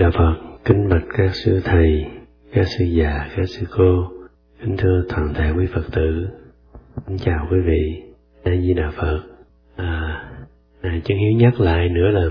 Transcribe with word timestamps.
Đà 0.00 0.10
Phật, 0.10 0.34
kính 0.64 0.88
bạch 0.88 1.04
các 1.16 1.34
sư 1.34 1.60
thầy, 1.64 2.06
các 2.52 2.66
sư 2.78 2.84
già, 2.84 3.28
các 3.36 3.48
sư 3.48 3.66
cô, 3.76 4.04
kính 4.60 4.76
thưa 4.76 5.04
toàn 5.08 5.34
thể 5.34 5.50
quý 5.50 5.66
Phật 5.74 5.82
tử, 5.92 6.28
kính 7.06 7.18
chào 7.18 7.48
quý 7.50 7.58
vị, 7.60 8.02
A 8.44 8.52
Di 8.56 8.74
Đà 8.74 8.90
Phật. 8.90 9.22
À, 9.76 10.22
à, 10.82 11.00
chân 11.04 11.18
hiếu 11.18 11.32
nhắc 11.36 11.60
lại 11.60 11.88
nữa 11.88 12.08
là 12.08 12.26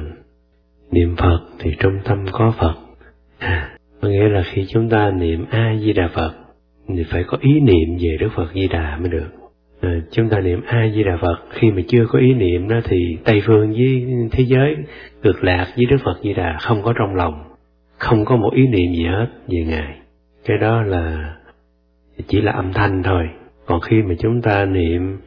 niệm 0.92 1.16
Phật 1.16 1.40
thì 1.60 1.72
trong 1.80 2.00
tâm 2.04 2.26
có 2.32 2.54
Phật. 2.60 2.74
À, 3.38 3.78
có 4.02 4.08
nghĩa 4.10 4.30
là 4.30 4.44
khi 4.44 4.66
chúng 4.70 4.90
ta 4.90 5.12
niệm 5.12 5.46
A 5.50 5.76
Di 5.80 5.94
Đà 5.94 6.08
Phật 6.14 6.34
thì 6.88 7.04
phải 7.04 7.24
có 7.24 7.38
ý 7.42 7.60
niệm 7.60 7.98
về 8.02 8.18
Đức 8.20 8.30
Phật 8.36 8.48
Di 8.54 8.68
Đà 8.68 8.98
mới 8.98 9.10
được. 9.10 9.28
À, 9.82 10.02
chúng 10.12 10.30
ta 10.30 10.40
niệm 10.40 10.62
A 10.66 10.90
Di 10.96 11.04
Đà 11.04 11.18
Phật 11.22 11.38
khi 11.50 11.72
mà 11.72 11.82
chưa 11.88 12.06
có 12.10 12.20
ý 12.20 12.34
niệm 12.34 12.70
đó 12.70 12.80
thì 12.84 13.18
Tây 13.24 13.42
phương 13.46 13.72
với 13.72 14.08
thế 14.32 14.44
giới 14.44 14.76
cực 15.22 15.44
lạc 15.44 15.68
với 15.76 15.86
Đức 15.86 15.98
Phật 16.04 16.20
Di 16.24 16.34
Đà 16.34 16.58
không 16.60 16.82
có 16.84 16.94
trong 17.00 17.16
lòng, 17.16 17.44
không 18.00 18.26
có 18.26 18.36
một 18.36 18.54
ý 18.54 18.68
niệm 18.68 18.94
gì 18.94 19.04
hết 19.04 19.28
về 19.48 19.66
Ngài. 19.68 19.96
Cái 20.46 20.58
đó 20.58 20.82
là 20.82 21.36
chỉ 22.28 22.42
là 22.42 22.52
âm 22.52 22.74
thanh 22.74 23.04
thôi. 23.04 23.30
Còn 23.66 23.82
khi 23.82 24.02
mà 24.02 24.16
chúng 24.20 24.42
ta 24.42 24.66
niệm 24.66 25.18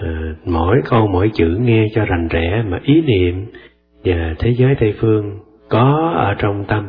uh, 0.00 0.04
mỗi 0.44 0.76
câu 0.84 1.06
mỗi 1.06 1.30
chữ 1.34 1.58
nghe 1.60 1.86
cho 1.94 2.04
rành 2.04 2.28
rẽ 2.28 2.62
mà 2.66 2.80
ý 2.82 3.00
niệm 3.00 3.46
và 4.04 4.34
thế 4.38 4.54
giới 4.54 4.74
Tây 4.80 4.94
phương 5.00 5.38
có 5.68 6.14
ở 6.16 6.34
trong 6.38 6.64
tâm, 6.68 6.88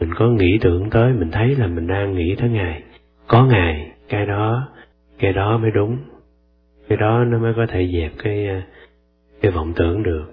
mình 0.00 0.14
có 0.14 0.26
nghĩ 0.26 0.58
tưởng 0.60 0.90
tới, 0.90 1.12
mình 1.12 1.30
thấy 1.30 1.56
là 1.58 1.66
mình 1.66 1.86
đang 1.86 2.14
nghĩ 2.14 2.34
tới 2.38 2.48
Ngài, 2.50 2.82
có 3.26 3.44
Ngài, 3.44 3.90
cái 4.08 4.26
đó, 4.26 4.68
cái 5.18 5.32
đó 5.32 5.58
mới 5.58 5.70
đúng 5.70 5.98
cái 6.88 6.98
đó 6.98 7.24
nó 7.24 7.38
mới 7.38 7.52
có 7.56 7.66
thể 7.66 7.88
dẹp 7.92 8.12
cái 8.18 8.46
ờ, 8.46 8.60
cái 9.40 9.52
vọng 9.52 9.72
tưởng 9.76 10.02
được 10.02 10.32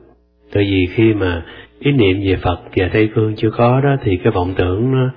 tại 0.54 0.64
vì 0.64 0.88
khi 0.96 1.14
mà 1.14 1.46
ý 1.82 1.92
niệm 1.92 2.22
về 2.26 2.36
Phật 2.36 2.60
và 2.76 2.90
Tây 2.94 3.10
phương 3.16 3.36
chưa 3.38 3.52
có 3.52 3.82
đó 3.82 3.96
thì 4.04 4.18
cái 4.24 4.32
vọng 4.32 4.54
tưởng 4.58 4.92
nó 4.92 5.10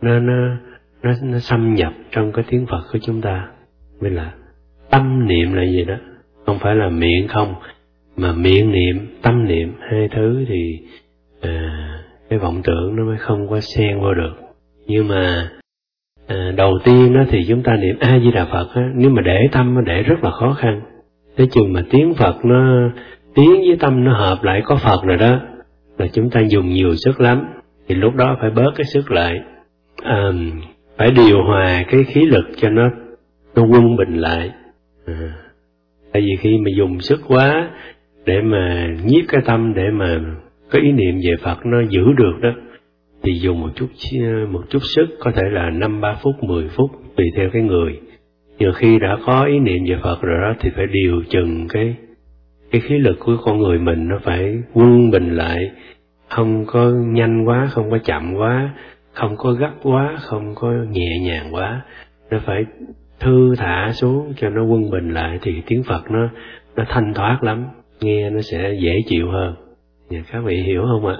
nó 0.00 0.18
nó 0.18 0.56
nó, 1.02 1.12
nó 1.22 1.38
xâm 1.38 1.74
nhập 1.74 1.92
trong 2.10 2.32
cái 2.32 2.44
tiếng 2.48 2.66
Phật 2.66 2.82
của 2.92 2.98
chúng 3.02 3.20
ta. 3.20 3.48
Nên 4.00 4.14
là 4.14 4.32
tâm 4.90 5.26
niệm 5.28 5.52
là 5.52 5.62
gì 5.64 5.84
đó 5.84 5.94
không 6.46 6.58
phải 6.58 6.74
là 6.74 6.88
miệng 6.88 7.28
không 7.28 7.54
mà 8.16 8.32
miệng 8.32 8.72
niệm 8.72 9.06
tâm 9.22 9.44
niệm 9.44 9.72
hai 9.80 10.08
thứ 10.08 10.44
thì 10.48 10.80
à, 11.40 11.88
cái 12.30 12.38
vọng 12.38 12.60
tưởng 12.64 12.96
nó 12.96 13.04
mới 13.04 13.16
không 13.18 13.48
có 13.48 13.60
xen 13.60 14.00
vô 14.00 14.14
được. 14.14 14.34
Nhưng 14.86 15.08
mà 15.08 15.50
à, 16.26 16.52
đầu 16.56 16.78
tiên 16.84 17.14
đó 17.14 17.24
thì 17.30 17.44
chúng 17.48 17.62
ta 17.62 17.76
niệm 17.76 17.96
a 18.00 18.18
di 18.18 18.30
đà 18.30 18.44
phật 18.44 18.68
á, 18.74 18.90
nếu 18.94 19.10
mà 19.10 19.22
để 19.22 19.48
tâm 19.52 19.74
nó 19.74 19.80
để 19.80 20.02
rất 20.02 20.24
là 20.24 20.30
khó 20.30 20.52
khăn. 20.52 20.80
Tới 21.36 21.48
chừng 21.52 21.72
mà 21.72 21.82
tiếng 21.90 22.14
phật 22.14 22.44
nó 22.44 22.90
tiếng 23.34 23.52
với 23.52 23.76
tâm 23.80 24.04
nó 24.04 24.12
hợp 24.12 24.42
lại 24.42 24.62
có 24.64 24.76
phật 24.76 25.04
rồi 25.04 25.16
đó 25.16 25.40
là 25.98 26.06
chúng 26.12 26.30
ta 26.30 26.40
dùng 26.40 26.68
nhiều 26.68 26.94
sức 26.94 27.20
lắm. 27.20 27.44
Thì 27.88 27.94
lúc 27.94 28.14
đó 28.14 28.36
phải 28.40 28.50
bớt 28.50 28.70
cái 28.76 28.84
sức 28.84 29.10
lại. 29.10 29.40
À, 30.02 30.32
phải 30.96 31.10
điều 31.10 31.42
hòa 31.42 31.84
cái 31.88 32.04
khí 32.04 32.26
lực 32.26 32.44
cho 32.56 32.70
nó 32.70 32.90
nó 33.54 33.62
quân 33.62 33.96
bình 33.96 34.16
lại. 34.16 34.50
À, 35.06 35.32
tại 36.12 36.22
vì 36.22 36.36
khi 36.40 36.58
mà 36.58 36.70
dùng 36.76 37.00
sức 37.00 37.20
quá 37.28 37.70
để 38.24 38.40
mà 38.42 38.94
nhiếp 39.04 39.24
cái 39.28 39.40
tâm 39.46 39.74
để 39.74 39.90
mà 39.90 40.20
có 40.70 40.78
ý 40.82 40.92
niệm 40.92 41.20
về 41.24 41.36
phật 41.42 41.66
nó 41.66 41.80
giữ 41.90 42.12
được 42.16 42.38
đó 42.42 42.50
thì 43.22 43.32
dùng 43.32 43.60
một 43.60 43.70
chút 43.74 43.88
một 44.50 44.62
chút 44.70 44.82
sức 44.82 45.06
có 45.20 45.30
thể 45.30 45.42
là 45.50 45.70
năm 45.70 46.00
ba 46.00 46.14
phút 46.22 46.34
mười 46.42 46.68
phút 46.68 46.90
tùy 47.16 47.26
theo 47.36 47.50
cái 47.52 47.62
người. 47.62 48.00
Nhưng 48.58 48.72
khi 48.72 48.98
đã 48.98 49.16
có 49.26 49.44
ý 49.44 49.58
niệm 49.58 49.84
về 49.88 49.96
Phật 50.02 50.22
rồi 50.22 50.40
đó 50.40 50.54
thì 50.60 50.70
phải 50.76 50.86
điều 50.92 51.22
chừng 51.28 51.68
cái 51.68 51.94
cái 52.70 52.80
khí 52.80 52.98
lực 52.98 53.16
của 53.20 53.36
con 53.44 53.58
người 53.58 53.78
mình 53.78 54.08
nó 54.08 54.18
phải 54.22 54.62
quân 54.72 55.10
bình 55.10 55.36
lại. 55.36 55.70
Không 56.28 56.66
có 56.66 56.90
nhanh 56.90 57.48
quá 57.48 57.66
không 57.70 57.90
có 57.90 57.98
chậm 57.98 58.34
quá 58.34 58.70
không 59.12 59.36
có 59.36 59.52
gấp 59.52 59.72
quá 59.82 60.16
không 60.20 60.54
có 60.54 60.72
nhẹ 60.90 61.18
nhàng 61.18 61.54
quá. 61.54 61.80
Nó 62.30 62.38
phải 62.46 62.64
thư 63.20 63.54
thả 63.56 63.92
xuống 63.92 64.32
cho 64.36 64.48
nó 64.48 64.64
quân 64.64 64.90
bình 64.90 65.14
lại 65.14 65.38
thì 65.42 65.62
tiếng 65.66 65.82
Phật 65.82 66.10
nó 66.10 66.28
nó 66.76 66.84
thanh 66.88 67.14
thoát 67.14 67.38
lắm 67.42 67.64
nghe 68.00 68.30
nó 68.30 68.40
sẽ 68.40 68.72
dễ 68.80 69.02
chịu 69.06 69.30
hơn. 69.30 69.54
Nhà 70.10 70.22
các 70.32 70.40
vị 70.44 70.62
hiểu 70.62 70.82
không 70.82 71.06
ạ? 71.06 71.16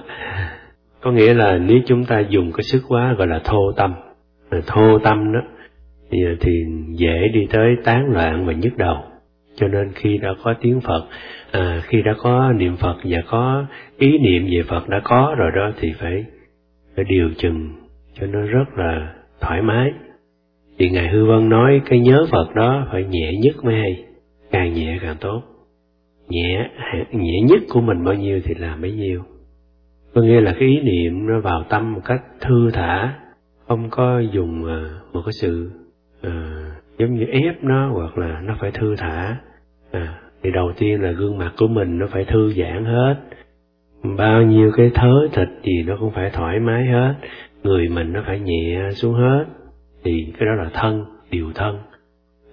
Có 1.01 1.11
nghĩa 1.11 1.33
là 1.33 1.57
nếu 1.57 1.79
chúng 1.85 2.05
ta 2.05 2.19
dùng 2.19 2.51
cái 2.51 2.63
sức 2.63 2.81
quá 2.87 3.13
gọi 3.13 3.27
là 3.27 3.39
thô 3.43 3.71
tâm 3.71 3.93
thô 4.67 4.99
tâm 4.99 5.33
đó 5.33 5.39
thì, 6.11 6.17
thì 6.39 6.65
dễ 6.89 7.27
đi 7.33 7.47
tới 7.51 7.75
tán 7.83 8.11
loạn 8.11 8.45
và 8.45 8.53
nhức 8.53 8.77
đầu 8.77 8.97
cho 9.59 9.67
nên 9.67 9.91
khi 9.95 10.17
đã 10.17 10.29
có 10.43 10.53
tiếng 10.61 10.81
phật 10.81 11.07
à, 11.51 11.81
khi 11.85 12.01
đã 12.01 12.13
có 12.17 12.53
niệm 12.53 12.77
phật 12.77 12.97
và 13.03 13.21
có 13.27 13.65
ý 13.97 14.17
niệm 14.17 14.45
về 14.45 14.63
phật 14.67 14.89
đã 14.89 15.01
có 15.03 15.35
rồi 15.37 15.51
đó 15.55 15.71
thì 15.79 15.93
phải 15.99 16.25
phải 16.95 17.05
điều 17.05 17.29
chừng 17.37 17.69
cho 18.13 18.27
nó 18.27 18.41
rất 18.41 18.65
là 18.77 19.13
thoải 19.41 19.61
mái. 19.61 19.91
Thì 20.77 20.89
ngài 20.89 21.07
hư 21.07 21.25
vân 21.25 21.49
nói 21.49 21.81
cái 21.85 21.99
nhớ 21.99 22.25
phật 22.31 22.55
đó 22.55 22.87
phải 22.91 23.03
nhẹ 23.03 23.31
nhất 23.43 23.63
mới 23.63 23.75
hay 23.75 24.05
càng 24.51 24.73
nhẹ 24.73 24.97
càng 25.01 25.15
tốt. 25.19 25.43
Nhẹ 26.29 26.69
nhẹ 27.11 27.41
nhất 27.41 27.61
của 27.69 27.81
mình 27.81 28.03
bao 28.03 28.13
nhiêu 28.13 28.41
thì 28.43 28.53
làm 28.53 28.81
bấy 28.81 28.91
nhiêu. 28.91 29.23
Có 30.13 30.21
nghĩa 30.21 30.41
là 30.41 30.55
cái 30.59 30.69
ý 30.69 30.79
niệm 30.81 31.27
nó 31.27 31.39
vào 31.39 31.63
tâm 31.69 31.93
một 31.93 32.01
cách 32.05 32.21
thư 32.41 32.71
thả 32.73 33.13
không 33.67 33.89
có 33.89 34.19
dùng 34.19 34.65
à, 34.65 34.89
một 35.13 35.21
cái 35.25 35.33
sự 35.33 35.71
uh, 36.27 36.33
giống 36.97 37.15
như 37.15 37.25
ép 37.25 37.63
nó 37.63 37.89
hoặc 37.93 38.17
là 38.17 38.41
nó 38.43 38.55
phải 38.59 38.71
thư 38.71 38.95
thả 38.95 39.37
à, 39.91 40.19
thì 40.43 40.51
đầu 40.51 40.71
tiên 40.77 41.01
là 41.01 41.11
gương 41.11 41.37
mặt 41.37 41.51
của 41.57 41.67
mình 41.67 41.99
nó 41.99 42.07
phải 42.11 42.25
thư 42.25 42.53
giãn 42.53 42.85
hết. 42.85 43.15
Bao 44.17 44.41
nhiêu 44.41 44.71
cái 44.77 44.91
thớ 44.93 45.27
thịt 45.33 45.47
gì 45.63 45.83
nó 45.83 45.97
cũng 45.99 46.11
phải 46.11 46.29
thoải 46.29 46.59
mái 46.59 46.85
hết. 46.85 47.13
Người 47.63 47.89
mình 47.89 48.13
nó 48.13 48.23
phải 48.27 48.39
nhẹ 48.39 48.89
xuống 48.91 49.13
hết. 49.13 49.45
Thì 50.03 50.33
cái 50.39 50.45
đó 50.45 50.63
là 50.63 50.69
thân 50.73 51.05
điều 51.31 51.51
thân. 51.55 51.79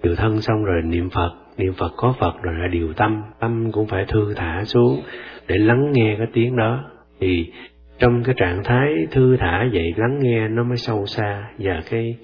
Điều 0.03 0.15
thân 0.15 0.41
xong 0.41 0.65
rồi 0.65 0.81
niệm 0.81 1.09
phật. 1.09 1.31
Niệm 1.57 1.73
phật 1.73 1.91
có 1.97 2.13
phật 2.19 2.41
rồi 2.41 2.53
là 2.57 2.67
điều 2.67 2.93
tâm. 2.93 3.23
Tâm 3.39 3.71
cũng 3.71 3.87
phải 3.87 4.05
thư 4.05 4.33
thả 4.33 4.63
xuống 4.65 5.01
để 5.47 5.57
lắng 5.57 5.91
nghe 5.91 6.15
cái 6.17 6.27
tiếng 6.33 6.55
đó. 6.55 6.83
Thì 7.19 7.51
trong 7.99 8.23
cái 8.23 8.35
trạng 8.37 8.63
thái 8.63 9.07
thư 9.11 9.37
thả 9.37 9.69
vậy 9.73 9.93
lắng 9.97 10.19
nghe 10.21 10.47
nó 10.47 10.63
mới 10.63 10.77
sâu 10.77 11.05
xa. 11.05 11.49
Và 11.57 11.81
cái 11.89 12.17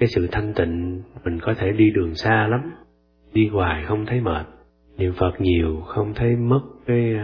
cái 0.00 0.08
sự 0.08 0.26
thanh 0.32 0.52
tịnh 0.54 1.02
mình 1.24 1.38
có 1.40 1.54
thể 1.54 1.72
đi 1.72 1.90
đường 1.90 2.14
xa 2.14 2.46
lắm 2.46 2.60
đi 3.38 3.48
hoài 3.48 3.84
không 3.84 4.06
thấy 4.06 4.20
mệt, 4.20 4.46
niệm 4.98 5.12
phật 5.12 5.40
nhiều 5.40 5.80
không 5.86 6.14
thấy 6.14 6.36
mất 6.36 6.60
cái 6.86 7.14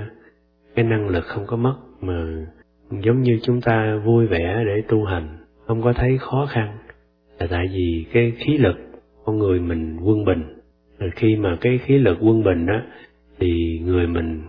cái 0.74 0.84
năng 0.84 1.08
lực 1.08 1.24
không 1.24 1.46
có 1.46 1.56
mất 1.56 1.76
mà 2.00 2.14
giống 2.90 3.22
như 3.22 3.38
chúng 3.42 3.60
ta 3.60 3.96
vui 4.04 4.26
vẻ 4.26 4.64
để 4.66 4.82
tu 4.88 5.04
hành, 5.04 5.38
không 5.66 5.82
có 5.82 5.92
thấy 5.92 6.18
khó 6.18 6.46
khăn. 6.50 6.76
Là 7.38 7.46
tại 7.50 7.66
vì 7.72 8.06
cái 8.12 8.32
khí 8.36 8.58
lực 8.58 8.76
con 9.24 9.38
người 9.38 9.60
mình 9.60 9.96
quân 10.04 10.24
bình. 10.24 10.42
Rồi 10.98 11.10
khi 11.16 11.36
mà 11.36 11.56
cái 11.60 11.78
khí 11.78 11.98
lực 11.98 12.18
quân 12.20 12.42
bình 12.42 12.66
đó 12.66 12.80
thì 13.38 13.80
người 13.84 14.06
mình 14.06 14.42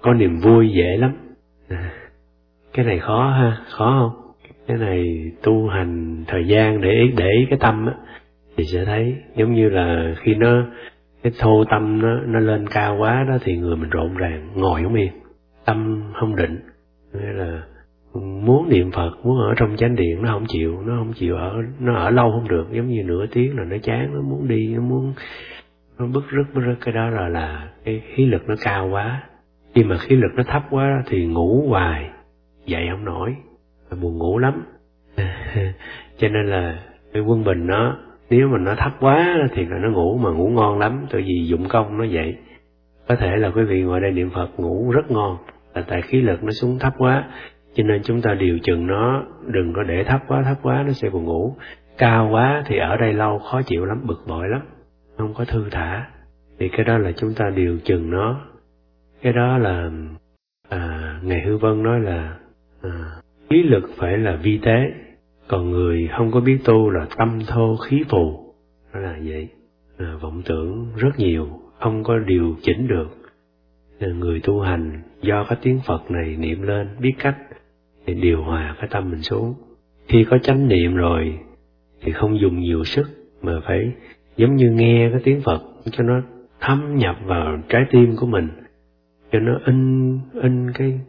có 0.00 0.14
niềm 0.14 0.38
vui 0.38 0.68
dễ 0.68 0.96
lắm. 0.96 1.12
Cái 2.72 2.84
này 2.84 2.98
khó 2.98 3.30
ha, 3.30 3.56
khó 3.68 3.96
không? 4.00 4.32
Cái 4.66 4.76
này 4.76 5.32
tu 5.42 5.68
hành 5.68 6.24
thời 6.26 6.46
gian 6.46 6.80
để 6.80 6.90
ý 6.90 7.12
để 7.16 7.30
ý 7.30 7.46
cái 7.50 7.58
tâm 7.58 7.86
á, 7.86 7.94
thì 8.56 8.64
sẽ 8.64 8.84
thấy 8.84 9.16
giống 9.36 9.54
như 9.54 9.68
là 9.68 10.14
khi 10.18 10.34
nó 10.34 10.66
cái 11.26 11.32
thô 11.38 11.64
tâm 11.64 12.02
nó 12.02 12.20
nó 12.26 12.38
lên 12.38 12.66
cao 12.68 12.96
quá 12.98 13.24
đó 13.28 13.38
thì 13.44 13.56
người 13.56 13.76
mình 13.76 13.90
rộn 13.90 14.16
ràng, 14.16 14.48
ngồi 14.54 14.82
không 14.82 14.94
yên, 14.94 15.12
tâm 15.64 16.02
không 16.20 16.36
định. 16.36 16.60
Nghĩa 17.12 17.32
là 17.32 17.62
muốn 18.14 18.68
niệm 18.68 18.90
phật, 18.92 19.10
muốn 19.22 19.38
ở 19.38 19.54
trong 19.56 19.76
chánh 19.76 19.96
điện 19.96 20.22
nó 20.22 20.32
không 20.32 20.44
chịu, 20.48 20.82
nó 20.82 20.96
không 20.98 21.12
chịu 21.12 21.36
ở, 21.36 21.52
nó 21.80 21.94
ở 21.94 22.10
lâu 22.10 22.30
không 22.30 22.48
được. 22.48 22.66
Giống 22.72 22.88
như 22.88 23.02
nửa 23.02 23.26
tiếng 23.26 23.56
là 23.56 23.64
nó 23.64 23.76
chán, 23.82 24.14
nó 24.14 24.20
muốn 24.20 24.48
đi, 24.48 24.74
nó 24.74 24.80
muốn, 24.80 25.14
nó 25.98 26.06
bứt 26.06 26.24
rứt 26.28 26.44
bứt 26.54 26.60
rứt. 26.60 26.76
Cái 26.80 26.94
đó 26.94 27.10
là 27.10 27.28
là 27.28 27.68
cái 27.84 28.02
khí 28.14 28.26
lực 28.26 28.48
nó 28.48 28.54
cao 28.60 28.88
quá. 28.92 29.22
Khi 29.74 29.84
mà 29.84 29.98
khí 29.98 30.16
lực 30.16 30.30
nó 30.36 30.42
thấp 30.42 30.62
quá 30.70 31.02
thì 31.06 31.26
ngủ 31.26 31.68
hoài, 31.68 32.10
dậy 32.66 32.86
không 32.90 33.04
nổi. 33.04 33.36
Buồn 34.02 34.18
ngủ 34.18 34.38
lắm. 34.38 34.62
Cho 36.18 36.28
nên 36.28 36.46
là 36.46 36.78
cái 37.12 37.22
quân 37.22 37.44
bình 37.44 37.66
nó 37.66 37.96
nếu 38.30 38.48
mà 38.48 38.58
nó 38.58 38.74
thấp 38.74 38.92
quá 39.00 39.48
thì 39.52 39.64
là 39.64 39.78
nó 39.78 39.90
ngủ 39.90 40.18
mà 40.18 40.30
ngủ 40.30 40.48
ngon 40.48 40.78
lắm. 40.78 41.06
Tại 41.10 41.22
vì 41.22 41.46
dụng 41.46 41.68
công 41.68 41.98
nó 41.98 42.04
vậy. 42.10 42.36
Có 43.08 43.16
thể 43.16 43.36
là 43.36 43.50
quý 43.50 43.64
vị 43.64 43.82
ngồi 43.82 44.00
đây 44.00 44.10
niệm 44.10 44.30
phật 44.34 44.60
ngủ 44.60 44.90
rất 44.90 45.10
ngon 45.10 45.36
là 45.74 45.82
tại 45.88 46.02
khí 46.02 46.20
lực 46.20 46.44
nó 46.44 46.50
xuống 46.50 46.78
thấp 46.78 46.94
quá. 46.98 47.24
Cho 47.74 47.82
nên 47.82 48.02
chúng 48.02 48.22
ta 48.22 48.34
điều 48.34 48.58
chừng 48.62 48.86
nó 48.86 49.24
đừng 49.46 49.72
có 49.72 49.82
để 49.82 50.04
thấp 50.04 50.20
quá 50.28 50.42
thấp 50.42 50.56
quá 50.62 50.84
nó 50.86 50.92
sẽ 50.92 51.10
buồn 51.10 51.24
ngủ. 51.24 51.56
Cao 51.98 52.28
quá 52.32 52.62
thì 52.66 52.78
ở 52.78 52.96
đây 52.96 53.12
lâu 53.12 53.38
khó 53.38 53.62
chịu 53.62 53.84
lắm 53.84 54.00
bực 54.06 54.24
bội 54.26 54.48
lắm. 54.48 54.60
Không 55.18 55.34
có 55.34 55.44
thư 55.44 55.64
thả. 55.70 56.06
Thì 56.58 56.68
cái 56.68 56.84
đó 56.84 56.98
là 56.98 57.12
chúng 57.12 57.34
ta 57.34 57.50
điều 57.50 57.78
chừng 57.84 58.10
nó. 58.10 58.40
Cái 59.22 59.32
đó 59.32 59.58
là 59.58 59.90
à, 60.68 61.14
ngài 61.22 61.40
hư 61.40 61.56
vân 61.56 61.82
nói 61.82 62.00
là 62.00 62.36
à, 62.82 62.90
khí 63.50 63.62
lực 63.62 63.90
phải 63.96 64.18
là 64.18 64.36
vi 64.36 64.58
tế 64.58 64.92
còn 65.48 65.70
người 65.70 66.08
không 66.16 66.30
có 66.32 66.40
biết 66.40 66.58
tu 66.64 66.90
là 66.90 67.06
tâm 67.16 67.38
thô 67.46 67.76
khí 67.76 68.02
phù. 68.08 68.54
Nó 68.92 69.00
là 69.00 69.18
vậy. 69.24 69.48
À, 69.98 70.16
vọng 70.20 70.42
tưởng 70.44 70.86
rất 70.96 71.18
nhiều 71.18 71.48
không 71.80 72.04
có 72.04 72.18
điều 72.18 72.56
chỉnh 72.62 72.88
được. 72.88 73.08
Người 74.00 74.40
tu 74.40 74.60
hành 74.60 75.02
do 75.22 75.44
cái 75.44 75.58
tiếng 75.62 75.80
phật 75.86 76.10
này 76.10 76.36
niệm 76.36 76.62
lên 76.62 76.88
biết 77.00 77.14
cách 77.18 77.36
thì 78.06 78.14
điều 78.14 78.42
hòa 78.42 78.76
cái 78.78 78.88
tâm 78.92 79.10
mình 79.10 79.22
xuống. 79.22 79.54
Khi 80.08 80.24
có 80.30 80.38
chánh 80.38 80.68
niệm 80.68 80.94
rồi 80.94 81.38
thì 82.02 82.12
không 82.12 82.40
dùng 82.40 82.60
nhiều 82.60 82.84
sức 82.84 83.06
mà 83.42 83.60
phải 83.66 83.92
giống 84.36 84.56
như 84.56 84.70
nghe 84.70 85.10
cái 85.10 85.20
tiếng 85.24 85.40
Phật 85.40 85.62
cho 85.92 86.04
nó 86.04 86.22
thâm 86.60 86.96
nhập 86.96 87.16
vào 87.24 87.58
trái 87.68 87.82
tim 87.90 88.16
của 88.16 88.26
mình 88.26 88.48
cho 89.32 89.38
nó 89.38 89.58
in 89.66 90.18
in 90.42 90.72
cái 90.72 91.00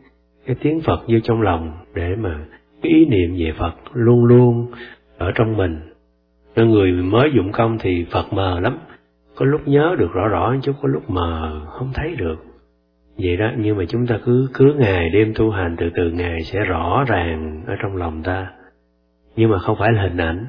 cái 0.46 0.56
tiếng 0.62 0.82
Phật 0.82 1.00
vô 1.08 1.20
trong 1.24 1.42
lòng 1.42 1.78
để 1.94 2.16
mà 2.16 2.46
cái 2.82 2.92
ý 2.92 3.06
niệm 3.06 3.36
về 3.40 3.54
Phật 3.60 3.74
luôn 3.94 4.26
luôn 4.26 4.72
ở 5.18 5.32
trong 5.36 5.58
mình. 5.58 5.80
Nên 6.56 6.70
người 6.70 6.92
mới 6.92 7.32
dụng 7.36 7.52
công 7.52 7.78
thì 7.80 8.06
Phật 8.12 8.34
mờ 8.34 8.60
lắm. 8.60 8.78
Có 9.36 9.46
lúc 9.46 9.68
nhớ 9.68 9.96
được 10.00 10.14
rõ 10.14 10.28
rõ 10.28 10.56
chứ 10.62 10.74
có 10.82 10.88
lúc 10.88 11.10
mờ 11.10 11.62
không 11.70 11.92
thấy 11.94 12.16
được. 12.16 12.36
Vậy 13.18 13.38
đó, 13.38 13.52
nhưng 13.58 13.78
mà 13.78 13.84
chúng 13.90 14.08
ta 14.08 14.20
cứ 14.26 14.50
cứ 14.54 14.74
ngày 14.80 15.10
đêm 15.10 15.34
tu 15.36 15.52
hành, 15.52 15.76
từ 15.78 15.90
từ 15.96 16.12
ngày 16.12 16.42
sẽ 16.42 16.60
rõ 16.60 17.04
ràng 17.08 17.64
ở 17.68 17.76
trong 17.82 17.96
lòng 17.96 18.24
ta. 18.24 18.52
Nhưng 19.36 19.50
mà 19.50 19.60
không 19.60 19.78
phải 19.80 19.92
là 19.92 20.02
hình 20.02 20.18
ảnh. 20.18 20.46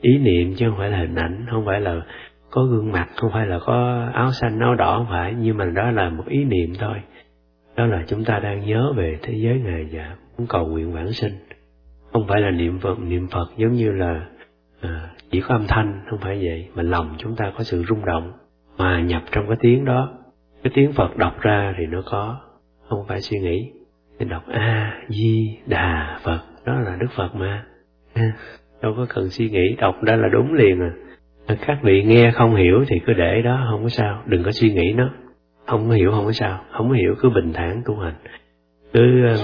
Ý 0.00 0.18
niệm 0.18 0.54
chứ 0.56 0.68
không 0.68 0.78
phải 0.78 0.90
là 0.90 0.98
hình 0.98 1.14
ảnh, 1.14 1.46
không 1.50 1.66
phải 1.66 1.80
là 1.80 2.02
có 2.50 2.62
gương 2.62 2.92
mặt, 2.92 3.08
không 3.16 3.30
phải 3.32 3.46
là 3.46 3.58
có 3.58 4.08
áo 4.14 4.30
xanh, 4.32 4.58
áo 4.60 4.74
đỏ, 4.74 4.96
không 4.96 5.06
phải. 5.10 5.34
Nhưng 5.38 5.56
mà 5.56 5.64
đó 5.64 5.90
là 5.90 6.08
một 6.08 6.24
ý 6.26 6.44
niệm 6.44 6.72
thôi. 6.78 6.96
Đó 7.76 7.86
là 7.86 8.04
chúng 8.06 8.24
ta 8.24 8.38
đang 8.38 8.66
nhớ 8.66 8.92
về 8.96 9.18
thế 9.22 9.34
giới 9.36 9.60
ngày 9.60 9.86
giảm 9.92 10.16
cầu 10.46 10.66
nguyện 10.66 10.92
vãng 10.92 11.12
sinh. 11.12 11.32
Không 12.12 12.26
phải 12.28 12.40
là 12.40 12.50
niệm 12.50 12.78
phật 12.78 12.98
niệm 12.98 13.28
phật 13.28 13.46
giống 13.56 13.72
như 13.72 13.92
là 13.92 14.26
à, 14.80 15.10
chỉ 15.30 15.40
có 15.40 15.54
âm 15.54 15.66
thanh 15.68 16.00
không 16.10 16.18
phải 16.18 16.38
vậy 16.42 16.68
mà 16.74 16.82
lòng 16.82 17.14
chúng 17.18 17.36
ta 17.36 17.52
có 17.56 17.64
sự 17.64 17.84
rung 17.88 18.04
động 18.04 18.32
hòa 18.76 19.00
nhập 19.00 19.22
trong 19.32 19.46
cái 19.48 19.56
tiếng 19.60 19.84
đó. 19.84 20.12
Cái 20.62 20.70
tiếng 20.74 20.92
phật 20.92 21.16
đọc 21.16 21.40
ra 21.40 21.74
thì 21.78 21.86
nó 21.86 22.02
có 22.10 22.40
không 22.88 23.04
phải 23.08 23.20
suy 23.20 23.38
nghĩ. 23.38 23.70
Thì 24.18 24.26
đọc 24.26 24.42
a 24.48 25.00
di 25.08 25.58
đà 25.66 26.18
phật 26.22 26.40
đó 26.66 26.80
là 26.80 26.96
đức 27.00 27.06
phật 27.16 27.34
mà. 27.34 27.64
Đâu 28.82 28.94
có 28.96 29.06
cần 29.08 29.28
suy 29.28 29.50
nghĩ 29.50 29.76
đọc 29.78 29.96
ra 30.02 30.16
là 30.16 30.28
đúng 30.28 30.54
liền 30.54 30.80
à. 30.80 30.92
Các 31.66 31.78
vị 31.82 32.02
nghe 32.04 32.30
không 32.30 32.56
hiểu 32.56 32.84
thì 32.88 33.00
cứ 33.06 33.12
để 33.12 33.42
đó 33.42 33.66
không 33.70 33.82
có 33.82 33.88
sao. 33.88 34.22
Đừng 34.26 34.42
có 34.42 34.52
suy 34.52 34.72
nghĩ 34.72 34.92
nó. 34.92 35.10
Không 35.66 35.88
có 35.88 35.94
hiểu 35.94 36.10
không 36.10 36.24
có 36.24 36.32
sao. 36.32 36.64
Không 36.70 36.88
có 36.88 36.94
hiểu 36.94 37.14
cứ 37.20 37.30
bình 37.30 37.52
thản 37.52 37.82
tu 37.86 37.96
hành. 37.96 38.14
Cứ 38.92 39.32
uh, 39.34 39.38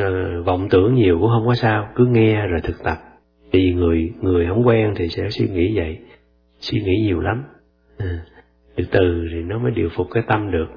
uh, 0.00 0.46
vọng 0.46 0.68
tưởng 0.70 0.94
nhiều 0.94 1.18
cũng 1.20 1.28
không 1.28 1.46
có 1.46 1.54
sao 1.54 1.88
cứ 1.94 2.06
nghe 2.06 2.46
rồi 2.46 2.60
thực 2.60 2.84
tập. 2.84 2.98
Vì 3.52 3.74
người 3.74 4.12
người 4.20 4.46
không 4.46 4.66
quen 4.66 4.94
thì 4.96 5.08
sẽ 5.08 5.30
suy 5.30 5.48
nghĩ 5.48 5.76
vậy 5.76 5.98
suy 6.58 6.80
nghĩ 6.80 7.00
nhiều 7.02 7.20
lắm. 7.20 7.44
À, 7.98 8.18
từ 8.76 8.84
từ 8.90 9.26
thì 9.32 9.42
nó 9.42 9.58
mới 9.58 9.70
điều 9.70 9.88
phục 9.88 10.06
cái 10.10 10.22
tâm 10.26 10.50
được. 10.50 10.68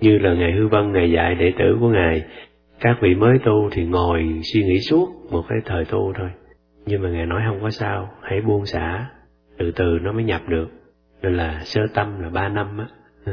Như 0.00 0.18
là 0.18 0.34
ngài 0.34 0.52
hư 0.52 0.68
vân 0.68 0.92
ngài 0.92 1.10
dạy 1.10 1.34
đệ 1.34 1.52
tử 1.58 1.76
của 1.80 1.88
ngài 1.88 2.24
các 2.80 2.96
vị 3.00 3.14
mới 3.14 3.38
tu 3.44 3.70
thì 3.72 3.84
ngồi 3.84 4.40
suy 4.42 4.62
nghĩ 4.62 4.80
suốt 4.80 5.08
một 5.30 5.44
cái 5.48 5.58
thời 5.64 5.84
tu 5.84 6.12
thôi. 6.18 6.30
Nhưng 6.86 7.02
mà 7.02 7.08
ngài 7.08 7.26
nói 7.26 7.42
không 7.48 7.62
có 7.62 7.70
sao 7.70 8.10
hãy 8.22 8.40
buông 8.40 8.66
xả. 8.66 9.10
Từ 9.58 9.70
từ 9.70 9.98
nó 10.02 10.12
mới 10.12 10.24
nhập 10.24 10.40
được. 10.48 10.68
Nên 11.22 11.36
là 11.36 11.60
sơ 11.64 11.80
tâm 11.94 12.20
là 12.20 12.28
ba 12.28 12.48
năm 12.48 12.78
á. 12.78 12.86
Ờ, 13.24 13.32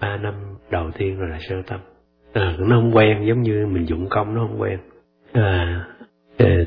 ba 0.00 0.16
năm 0.16 0.34
đầu 0.70 0.90
tiên 0.90 1.18
rồi 1.18 1.28
là 1.28 1.38
sơ 1.40 1.56
tâm 1.66 1.80
à, 2.32 2.56
nó 2.58 2.76
không 2.76 2.96
quen 2.96 3.26
giống 3.26 3.42
như 3.42 3.66
mình 3.66 3.84
dụng 3.84 4.06
công 4.10 4.34
nó 4.34 4.46
không 4.46 4.60
quen. 4.60 4.78
À, 5.32 5.84
ờ, 6.38 6.46
à, 6.46 6.64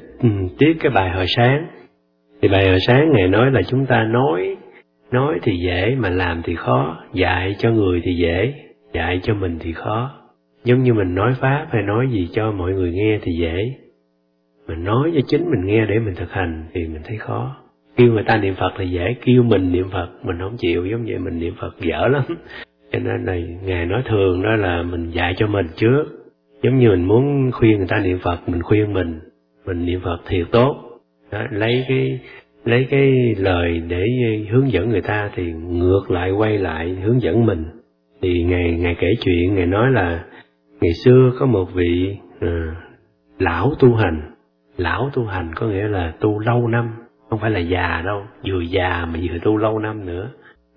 tiếp 0.58 0.74
cái 0.80 0.92
bài 0.92 1.10
hồi 1.10 1.26
sáng. 1.28 1.68
Thì 2.42 2.48
bài 2.48 2.70
hồi 2.70 2.80
sáng 2.80 3.12
ngài 3.12 3.28
nói 3.28 3.52
là 3.52 3.62
chúng 3.62 3.86
ta 3.86 4.04
nói 4.04 4.56
nói 5.12 5.40
thì 5.44 5.58
dễ 5.58 5.96
mà 5.96 6.10
làm 6.10 6.42
thì 6.44 6.56
khó 6.56 6.98
dạy 7.14 7.56
cho 7.60 7.72
người 7.72 8.02
thì 8.04 8.16
dễ 8.16 8.54
dạy 8.94 9.20
cho 9.24 9.34
mình 9.34 9.58
thì 9.60 9.74
khó. 9.74 10.12
Giống 10.64 10.84
như 10.84 10.94
mình 10.94 11.16
nói 11.16 11.34
pháp 11.40 11.68
hay 11.72 11.84
nói 11.84 12.08
gì 12.12 12.30
cho 12.34 12.52
mọi 12.52 12.72
người 12.74 12.92
nghe 12.92 13.20
thì 13.22 13.32
dễ. 13.32 13.74
Mình 14.68 14.84
nói 14.84 15.12
cho 15.16 15.22
chính 15.28 15.42
mình 15.52 15.66
nghe 15.66 15.86
để 15.86 16.00
mình 16.00 16.16
thực 16.16 16.32
hành 16.32 16.66
thì 16.74 16.88
mình 16.88 17.02
thấy 17.04 17.18
khó. 17.18 17.56
Kêu 17.96 18.14
người 18.14 18.24
ta 18.28 18.38
niệm 18.38 18.56
phật 18.56 18.72
là 18.78 18.84
dễ 18.84 19.16
kêu 19.26 19.44
mình 19.44 19.72
niệm 19.72 19.90
phật 19.92 20.10
mình 20.24 20.40
không 20.40 20.58
chịu 20.58 20.86
giống 20.86 21.06
vậy 21.06 21.18
mình 21.20 21.40
niệm 21.40 21.54
phật 21.60 21.76
dở 21.80 22.08
lắm 22.08 22.24
cho 22.94 23.00
nên 23.00 23.26
là 23.26 23.36
ngài 23.64 23.86
nói 23.86 24.04
thường 24.06 24.44
đó 24.44 24.56
là 24.56 24.84
mình 24.84 25.10
dạy 25.10 25.34
cho 25.38 25.48
mình 25.48 25.68
trước. 25.76 26.04
Giống 26.64 26.80
như 26.80 26.90
mình 26.90 27.08
muốn 27.08 27.52
khuyên 27.52 27.78
người 27.78 27.88
ta 27.88 28.00
niệm 28.00 28.20
phật 28.24 28.50
mình 28.50 28.62
khuyên 28.62 28.94
mình 28.94 29.20
mình 29.66 29.86
niệm 29.86 30.00
phật 30.04 30.18
thiệt 30.28 30.48
tốt. 30.52 30.76
Đó, 31.32 31.44
lấy 31.52 31.86
cái 31.88 32.20
lấy 32.66 32.88
cái 32.90 33.36
lời 33.38 33.82
để 33.88 34.06
hướng 34.52 34.72
dẫn 34.72 34.90
người 34.90 35.02
ta 35.02 35.30
thì 35.36 35.52
ngược 35.52 36.12
lại 36.12 36.32
quay 36.32 36.58
lại 36.58 36.90
hướng 36.90 37.22
dẫn 37.22 37.46
mình. 37.46 37.66
Thì 38.22 38.44
ngài 38.44 38.72
ngài 38.72 38.96
kể 39.00 39.08
chuyện 39.22 39.56
ngài 39.56 39.66
nói 39.66 39.92
là 39.92 40.26
ngày 40.82 40.94
xưa 40.94 41.32
có 41.40 41.46
một 41.46 41.74
vị 41.74 42.18
à, 42.40 42.76
lão 43.40 43.74
tu 43.80 43.94
hành. 43.94 44.22
Lão 44.78 45.10
tu 45.14 45.26
hành 45.26 45.52
có 45.56 45.68
nghĩa 45.68 45.88
là 45.88 46.14
tu 46.20 46.40
lâu 46.40 46.68
năm 46.68 46.90
không 47.30 47.40
phải 47.40 47.52
là 47.52 47.60
già 47.60 48.02
đâu 48.06 48.22
vừa 48.48 48.62
già 48.62 49.06
mà 49.06 49.20
vừa 49.24 49.38
tu 49.44 49.58
lâu 49.58 49.80
năm 49.80 50.06
nữa. 50.06 50.30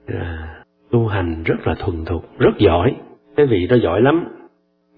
À, 0.07 0.56
tu 0.91 1.07
hành 1.07 1.43
rất 1.45 1.67
là 1.67 1.75
thuần 1.75 2.05
thục 2.05 2.39
rất 2.39 2.59
giỏi. 2.59 2.95
Cái 3.37 3.47
vị 3.47 3.67
đó 3.67 3.77
giỏi 3.83 4.01
lắm. 4.01 4.25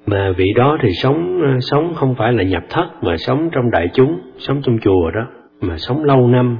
Mà 0.06 0.32
vị 0.36 0.52
đó 0.56 0.78
thì 0.82 0.88
sống 0.92 1.40
ờ, 1.42 1.60
sống 1.60 1.94
không 1.94 2.14
phải 2.14 2.32
là 2.32 2.42
nhập 2.42 2.62
thất 2.70 2.86
mà 3.02 3.16
sống 3.16 3.50
trong 3.52 3.70
đại 3.70 3.88
chúng 3.94 4.20
sống 4.38 4.60
trong 4.64 4.78
chùa 4.78 5.10
đó 5.10 5.26
mà 5.60 5.78
sống 5.78 6.04
lâu 6.04 6.28
năm. 6.28 6.58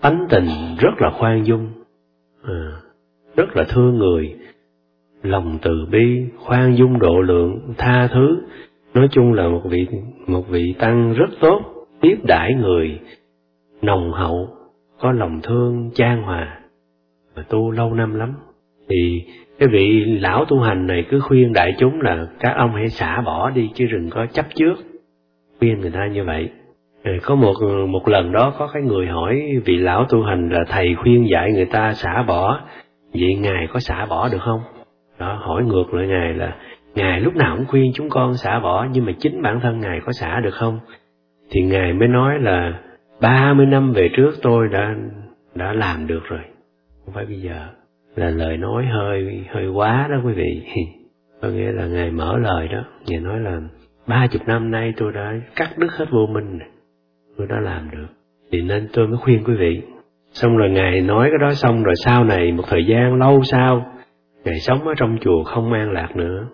Tánh 0.00 0.26
tình 0.30 0.46
rất 0.78 0.94
là 0.98 1.10
khoan 1.10 1.46
dung 1.46 1.68
à, 2.44 2.70
rất 3.36 3.56
là 3.56 3.64
thương 3.68 3.98
người. 3.98 4.36
Lòng 5.22 5.58
từ 5.62 5.86
bi 5.90 6.24
khoan 6.38 6.76
dung 6.76 6.98
độ 6.98 7.20
lượng 7.20 7.74
tha 7.78 8.08
thứ. 8.12 8.42
Nói 8.94 9.08
chung 9.10 9.32
là 9.32 9.48
một 9.48 9.62
vị 9.64 9.86
một 10.26 10.48
vị 10.48 10.74
tăng 10.78 11.12
rất 11.12 11.30
tốt 11.40 11.60
tiếp 12.00 12.16
đãi 12.24 12.54
người. 12.54 13.00
Nồng 13.82 14.12
hậu 14.12 14.48
có 15.00 15.12
lòng 15.12 15.40
thương 15.42 15.90
chan 15.94 16.22
hòa 16.22 16.61
tu 17.48 17.70
lâu 17.70 17.94
năm 17.94 18.14
lắm. 18.14 18.34
Thì 18.88 19.22
cái 19.58 19.68
vị 19.72 20.04
lão 20.04 20.44
tu 20.44 20.60
hành 20.60 20.86
này 20.86 21.04
cứ 21.10 21.20
khuyên 21.20 21.52
đại 21.52 21.74
chúng 21.78 22.00
là 22.00 22.26
các 22.40 22.52
ông 22.56 22.74
hãy 22.74 22.88
xả 22.88 23.20
bỏ 23.20 23.50
đi, 23.50 23.70
chứ 23.74 23.86
đừng 23.92 24.10
có 24.10 24.26
chấp 24.26 24.46
trước. 24.54 24.74
Khuyên 25.58 25.80
người 25.80 25.90
ta 25.90 26.06
như 26.06 26.24
vậy. 26.24 26.50
Rồi 27.04 27.18
có 27.22 27.34
một 27.34 27.54
một 27.88 28.08
lần 28.08 28.32
đó 28.32 28.54
có 28.58 28.66
cái 28.74 28.82
người 28.82 29.06
hỏi 29.06 29.42
vị 29.64 29.76
lão 29.76 30.04
tu 30.04 30.22
hành 30.22 30.48
là 30.48 30.64
thầy 30.68 30.94
khuyên 30.94 31.28
dạy 31.30 31.52
người 31.52 31.64
ta 31.64 31.92
xả 31.92 32.22
bỏ. 32.22 32.60
Vậy 33.14 33.34
ngài 33.34 33.66
có 33.66 33.80
xả 33.80 34.06
bỏ 34.06 34.28
được 34.28 34.40
không? 34.40 34.60
Đó, 35.18 35.38
hỏi 35.42 35.62
ngược 35.64 35.94
lại 35.94 36.06
ngài 36.06 36.34
là, 36.34 36.56
ngài 36.94 37.20
lúc 37.20 37.36
nào 37.36 37.56
cũng 37.56 37.66
khuyên 37.66 37.92
chúng 37.94 38.08
con 38.08 38.34
xả 38.34 38.60
bỏ, 38.60 38.86
nhưng 38.92 39.04
mà 39.04 39.12
chính 39.18 39.42
bản 39.42 39.60
thân 39.60 39.80
ngài 39.80 40.00
có 40.00 40.12
xả 40.12 40.40
được 40.40 40.54
không? 40.54 40.78
Thì 41.50 41.62
ngài 41.62 41.92
mới 41.92 42.08
nói 42.08 42.38
là, 42.40 42.80
ba 43.20 43.54
mươi 43.54 43.66
năm 43.66 43.92
về 43.92 44.10
trước 44.16 44.30
tôi 44.42 44.68
đã 44.68 44.94
đã 45.54 45.72
làm 45.72 46.06
được 46.06 46.24
rồi 46.24 46.40
không 47.04 47.14
phải 47.14 47.26
bây 47.26 47.40
giờ 47.40 47.68
là 48.16 48.30
lời 48.30 48.56
nói 48.56 48.86
hơi 48.86 49.44
hơi 49.50 49.68
quá 49.68 50.08
đó 50.10 50.16
quý 50.24 50.32
vị. 50.32 50.62
Có 51.42 51.48
nghĩa 51.48 51.72
là 51.72 51.86
ngài 51.86 52.10
mở 52.10 52.38
lời 52.38 52.68
đó, 52.68 52.84
ngài 53.06 53.20
nói 53.20 53.40
là 53.40 53.60
ba 54.06 54.26
chục 54.26 54.42
năm 54.46 54.70
nay 54.70 54.94
tôi 54.96 55.12
đã 55.12 55.34
cắt 55.56 55.78
đứt 55.78 55.92
hết 55.92 56.06
vô 56.10 56.26
minh 56.26 56.58
tôi 57.36 57.46
đã 57.46 57.60
làm 57.60 57.90
được. 57.90 58.06
Thì 58.52 58.62
nên 58.62 58.88
tôi 58.92 59.08
mới 59.08 59.16
khuyên 59.16 59.44
quý 59.44 59.54
vị. 59.54 59.82
Xong 60.32 60.56
rồi 60.56 60.70
ngài 60.70 61.00
nói 61.00 61.28
cái 61.30 61.38
đó 61.48 61.54
xong 61.54 61.82
rồi 61.82 61.94
sau 62.04 62.24
này 62.24 62.52
một 62.52 62.64
thời 62.68 62.86
gian 62.86 63.14
lâu 63.14 63.42
sau, 63.42 63.92
ngài 64.44 64.58
sống 64.60 64.88
ở 64.88 64.94
trong 64.96 65.18
chùa 65.20 65.44
không 65.44 65.72
an 65.72 65.90
lạc 65.90 66.16
nữa. 66.16 66.46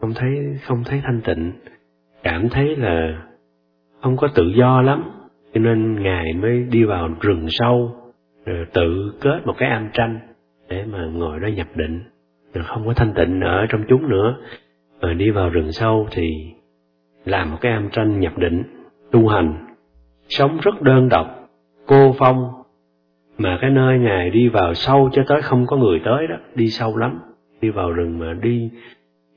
Không 0.00 0.14
thấy 0.14 0.30
không 0.62 0.84
thấy 0.84 1.00
thanh 1.04 1.20
tịnh. 1.20 1.52
Cảm 2.22 2.48
thấy 2.48 2.76
là 2.76 3.22
không 4.02 4.16
có 4.16 4.28
tự 4.34 4.44
do 4.58 4.82
lắm. 4.82 5.04
Cho 5.54 5.60
nên 5.60 6.02
ngài 6.02 6.32
mới 6.32 6.66
đi 6.70 6.84
vào 6.84 7.08
rừng 7.20 7.46
sâu 7.48 7.90
rồi 8.46 8.66
tự 8.72 9.12
kết 9.20 9.46
một 9.46 9.54
cái 9.58 9.70
am 9.70 9.88
tranh 9.92 10.18
để 10.68 10.84
mà 10.84 11.06
ngồi 11.06 11.40
đó 11.40 11.46
nhập 11.46 11.66
định. 11.74 12.00
Rồi 12.54 12.64
không 12.64 12.86
có 12.86 12.92
thanh 12.94 13.14
tịnh 13.14 13.40
ở 13.40 13.66
trong 13.68 13.84
chúng 13.88 14.08
nữa. 14.08 14.36
Rồi 15.00 15.14
đi 15.14 15.30
vào 15.30 15.48
rừng 15.48 15.72
sâu 15.72 16.08
thì 16.10 16.30
làm 17.24 17.50
một 17.50 17.58
cái 17.60 17.72
am 17.72 17.88
tranh 17.92 18.20
nhập 18.20 18.38
định 18.38 18.62
tu 19.10 19.28
hành. 19.28 19.66
Sống 20.28 20.58
rất 20.62 20.82
đơn 20.82 21.08
độc 21.08 21.26
cô 21.86 22.14
phong. 22.18 22.48
Mà 23.38 23.58
cái 23.60 23.70
nơi 23.70 23.98
ngài 23.98 24.30
đi 24.30 24.48
vào 24.48 24.74
sâu 24.74 25.10
cho 25.12 25.24
tới 25.28 25.42
không 25.42 25.66
có 25.66 25.76
người 25.76 26.00
tới 26.04 26.26
đó 26.26 26.36
đi 26.54 26.68
sâu 26.68 26.96
lắm. 26.96 27.20
Đi 27.60 27.70
vào 27.70 27.92
rừng 27.92 28.18
mà 28.18 28.32
đi 28.32 28.70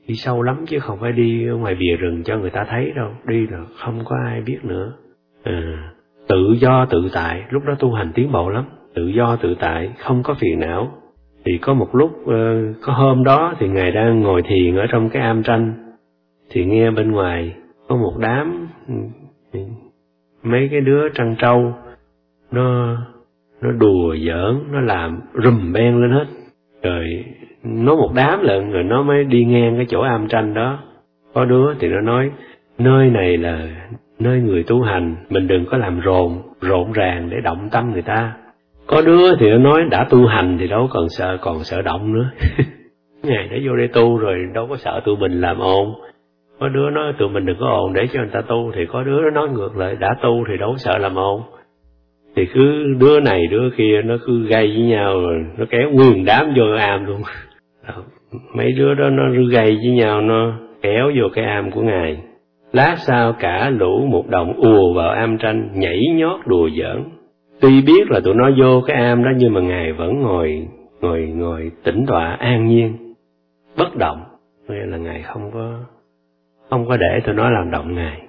đi 0.06 0.14
sâu 0.14 0.42
lắm 0.42 0.64
chứ 0.66 0.78
không 0.78 0.98
phải 1.00 1.12
đi 1.12 1.48
ở 1.48 1.56
ngoài 1.56 1.74
bìa 1.74 1.96
rừng 1.96 2.22
cho 2.24 2.38
người 2.38 2.50
ta 2.50 2.64
thấy 2.64 2.92
đâu. 2.96 3.10
Đi 3.26 3.46
là 3.46 3.58
không 3.76 4.04
có 4.04 4.16
ai 4.26 4.40
biết 4.40 4.58
nữa. 4.62 4.92
À, 5.42 5.92
tự 6.28 6.54
do 6.60 6.86
tự 6.86 7.08
tại 7.12 7.42
lúc 7.50 7.64
đó 7.64 7.74
tu 7.78 7.92
hành 7.92 8.12
tiến 8.14 8.32
bộ 8.32 8.50
lắm 8.50 8.64
tự 8.94 9.06
do 9.06 9.36
tự 9.36 9.54
tại, 9.54 9.90
không 9.98 10.22
có 10.22 10.34
phiền 10.34 10.60
não. 10.60 10.92
Thì 11.44 11.58
có 11.58 11.74
một 11.74 11.94
lúc 11.94 12.26
ờ, 12.26 12.72
có 12.82 12.92
hôm 12.92 13.24
đó 13.24 13.54
thì 13.58 13.68
ngài 13.68 13.92
đang 13.92 14.20
ngồi 14.20 14.42
thiền 14.42 14.76
ở 14.76 14.86
trong 14.90 15.10
cái 15.10 15.22
am 15.22 15.42
tranh. 15.42 15.72
Thì 16.50 16.64
nghe 16.64 16.90
bên 16.90 17.12
ngoài 17.12 17.54
có 17.88 17.96
một 17.96 18.14
đám 18.18 18.68
ừ, 19.52 19.60
mấy 20.42 20.68
cái 20.70 20.80
đứa 20.80 21.08
trăng 21.08 21.36
trâu, 21.38 21.74
nó 22.50 22.96
nó 23.62 23.70
đùa 23.72 24.16
giỡn, 24.16 24.58
nó 24.72 24.80
làm 24.80 25.20
rùm 25.44 25.72
beng 25.72 26.02
lên 26.02 26.10
hết. 26.10 26.26
Rồi 26.82 27.24
nó 27.64 27.94
một 27.94 28.10
đám 28.14 28.42
lận, 28.42 28.70
rồi 28.72 28.84
nó 28.84 29.02
mới 29.02 29.24
đi 29.24 29.44
ngang 29.44 29.76
cái 29.76 29.86
chỗ 29.88 30.00
am 30.00 30.28
tranh 30.28 30.54
đó. 30.54 30.78
Có 31.34 31.44
đứa 31.44 31.74
thì 31.80 31.88
nó 31.88 32.00
nói, 32.00 32.30
nơi 32.78 33.10
này 33.10 33.36
là 33.36 33.68
nơi 34.18 34.40
người 34.40 34.62
tu 34.62 34.82
hành, 34.82 35.16
mình 35.30 35.46
đừng 35.46 35.66
có 35.66 35.76
làm 35.76 36.00
rộn 36.00 36.42
rộn 36.60 36.92
ràng 36.92 37.30
để 37.30 37.40
động 37.40 37.68
tâm 37.72 37.92
người 37.92 38.02
ta 38.02 38.36
có 38.90 39.02
đứa 39.02 39.36
thì 39.36 39.50
nó 39.50 39.58
nói, 39.58 39.84
đã 39.90 40.06
tu 40.10 40.26
hành 40.26 40.56
thì 40.60 40.68
đâu 40.68 40.88
còn 40.90 41.08
sợ 41.08 41.36
còn 41.40 41.64
sợ 41.64 41.82
động 41.82 42.12
nữa. 42.12 42.30
Ngày 43.22 43.48
đã 43.50 43.56
vô 43.66 43.76
đây 43.76 43.88
tu 43.88 44.18
rồi, 44.18 44.36
đâu 44.54 44.66
có 44.70 44.76
sợ 44.76 45.00
tụi 45.04 45.16
mình 45.16 45.40
làm 45.40 45.58
ồn. 45.58 45.94
Có 46.60 46.68
đứa 46.68 46.90
nói, 46.90 47.12
tụi 47.18 47.28
mình 47.28 47.46
đừng 47.46 47.56
có 47.60 47.66
ồn, 47.66 47.92
để 47.92 48.06
cho 48.12 48.20
người 48.20 48.30
ta 48.32 48.40
tu. 48.40 48.72
Thì 48.74 48.80
có 48.92 49.02
đứa 49.02 49.20
nó 49.22 49.30
nói 49.30 49.48
ngược 49.48 49.76
lại, 49.76 49.96
đã 50.00 50.14
tu 50.22 50.44
thì 50.48 50.56
đâu 50.56 50.70
có 50.70 50.76
sợ 50.76 50.98
làm 50.98 51.14
ồn. 51.14 51.42
Thì 52.36 52.46
cứ 52.54 52.94
đứa 52.98 53.20
này, 53.20 53.46
đứa 53.46 53.70
kia, 53.76 54.02
nó 54.04 54.16
cứ 54.26 54.46
gây 54.46 54.66
với 54.66 54.82
nhau 54.82 55.20
rồi, 55.20 55.44
nó 55.58 55.64
kéo 55.70 55.90
nguyên 55.90 56.24
đám 56.24 56.52
vô 56.56 56.64
am 56.78 57.06
luôn. 57.06 57.22
Mấy 58.54 58.72
đứa 58.72 58.94
đó 58.94 59.10
nó 59.10 59.22
gây 59.50 59.66
với 59.66 59.90
nhau, 59.90 60.20
nó 60.20 60.52
kéo 60.82 61.10
vô 61.20 61.28
cái 61.34 61.44
am 61.44 61.70
của 61.70 61.82
ngài. 61.82 62.16
Lát 62.72 62.94
sau 62.98 63.32
cả 63.32 63.70
lũ 63.70 64.06
một 64.10 64.28
đồng 64.28 64.52
ùa 64.56 64.92
vào 64.92 65.10
am 65.10 65.38
tranh, 65.38 65.68
nhảy 65.74 66.00
nhót 66.14 66.40
đùa 66.46 66.68
giỡn 66.78 67.19
tuy 67.60 67.82
biết 67.82 68.10
là 68.10 68.20
tụi 68.20 68.34
nó 68.34 68.50
vô 68.58 68.82
cái 68.86 68.96
am 68.96 69.24
đó 69.24 69.30
nhưng 69.36 69.54
mà 69.54 69.60
ngài 69.60 69.92
vẫn 69.92 70.20
ngồi 70.20 70.68
ngồi 71.00 71.20
ngồi 71.20 71.70
tĩnh 71.84 72.04
tọa 72.06 72.30
an 72.30 72.66
nhiên 72.66 73.14
bất 73.76 73.96
động. 73.96 74.24
Nghĩa 74.68 74.86
là 74.86 74.96
ngài 74.96 75.22
không 75.22 75.50
có 75.54 75.78
không 76.70 76.88
có 76.88 76.96
để 76.96 77.20
tụi 77.24 77.34
nó 77.34 77.50
làm 77.50 77.70
động 77.70 77.94
ngài. 77.94 78.20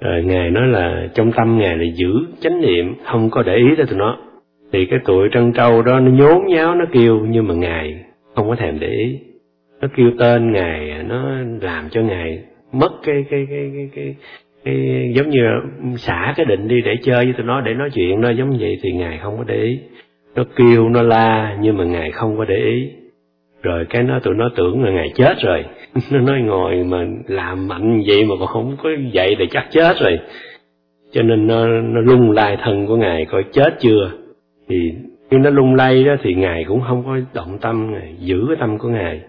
Rồi 0.00 0.22
ngài 0.22 0.50
nói 0.50 0.66
là 0.66 1.08
trong 1.14 1.32
tâm 1.32 1.58
ngài 1.58 1.76
là 1.76 1.84
giữ 1.94 2.12
chánh 2.40 2.60
niệm 2.60 2.94
không 3.04 3.30
có 3.30 3.42
để 3.42 3.56
ý 3.56 3.64
tới 3.76 3.86
tụi 3.86 3.98
nó. 3.98 4.18
Thì 4.72 4.86
cái 4.86 4.98
tụi 5.04 5.28
trân 5.32 5.52
trâu 5.52 5.82
đó 5.82 6.00
nó 6.00 6.10
nhốn 6.10 6.46
nháo 6.46 6.74
nó 6.74 6.84
kêu 6.92 7.26
nhưng 7.28 7.48
mà 7.48 7.54
ngài 7.54 8.04
không 8.34 8.48
có 8.48 8.56
thèm 8.56 8.80
để 8.80 8.88
ý. 8.88 9.18
Nó 9.80 9.88
kêu 9.96 10.10
tên 10.18 10.52
ngài 10.52 11.02
nó 11.02 11.30
làm 11.60 11.88
cho 11.90 12.00
ngài 12.00 12.42
mất 12.72 12.92
cái 13.02 13.24
cái 13.30 13.46
cái 13.50 13.70
cái 13.74 13.90
cái, 13.94 14.14
cái 14.64 15.12
giống 15.14 15.30
như 15.30 15.40
xả 15.96 16.34
cái 16.36 16.46
định 16.46 16.68
đi 16.68 16.80
để 16.80 16.96
chơi 17.02 17.24
với 17.24 17.34
tụi 17.36 17.46
nó, 17.46 17.60
để 17.60 17.74
nói 17.74 17.90
chuyện 17.90 18.20
nó 18.20 18.30
giống 18.30 18.58
vậy 18.60 18.78
thì 18.82 18.92
ngài 18.92 19.18
không 19.18 19.38
có 19.38 19.44
để 19.44 19.62
ý. 19.62 19.78
Nó 20.34 20.44
kêu, 20.56 20.88
nó 20.88 21.02
la, 21.02 21.56
nhưng 21.60 21.76
mà 21.76 21.84
ngài 21.84 22.10
không 22.10 22.38
có 22.38 22.44
để 22.44 22.56
ý. 22.56 22.90
Rồi 23.62 23.86
cái 23.90 24.02
nó, 24.02 24.18
tụi 24.18 24.34
nó 24.34 24.50
tưởng 24.56 24.84
là 24.84 24.90
ngài 24.90 25.08
chết 25.14 25.34
rồi. 25.42 25.64
Nó 26.12 26.20
nói, 26.20 26.40
ngồi 26.40 26.84
mà 26.84 27.06
làm 27.26 27.68
mạnh 27.68 28.02
vậy 28.06 28.24
mà 28.24 28.34
còn 28.38 28.48
không 28.48 28.76
có 28.82 28.90
dậy 29.12 29.36
thì 29.38 29.44
chắc 29.50 29.66
chết 29.70 29.96
rồi. 30.00 30.18
Cho 31.12 31.22
nên 31.22 31.46
nó 31.46 31.66
nó 31.66 32.00
lung 32.00 32.30
lay 32.30 32.56
thân 32.64 32.86
của 32.86 32.96
ngài, 32.96 33.24
coi 33.24 33.44
chết 33.52 33.74
chưa? 33.80 34.10
Thì 34.68 34.92
khi 35.30 35.36
nó 35.38 35.50
lung 35.50 35.74
lay 35.74 36.04
đó 36.04 36.16
thì 36.22 36.34
ngài 36.34 36.64
cũng 36.64 36.80
không 36.88 37.02
có 37.06 37.18
động 37.34 37.58
tâm, 37.60 37.92
ngài 37.92 38.14
giữ 38.18 38.44
cái 38.48 38.56
tâm 38.60 38.78
của 38.78 38.88
ngài. 38.88 39.20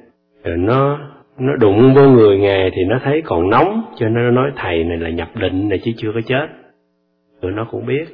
Rồi 0.43 0.57
nó 0.57 0.99
nó 1.39 1.55
đụng 1.55 1.93
vô 1.93 2.09
người 2.09 2.37
ngài 2.37 2.71
thì 2.71 2.83
nó 2.83 2.99
thấy 3.03 3.21
còn 3.25 3.49
nóng, 3.49 3.81
cho 3.97 4.09
nên 4.09 4.23
nó 4.23 4.31
nói, 4.31 4.51
thầy 4.55 4.83
này 4.83 4.97
là 4.97 5.09
nhập 5.09 5.29
định 5.35 5.69
này 5.69 5.79
chứ 5.83 5.91
chưa 5.97 6.11
có 6.13 6.21
chết. 6.25 6.47
Rồi 7.41 7.51
nó 7.51 7.67
cũng 7.71 7.85
biết. 7.85 8.05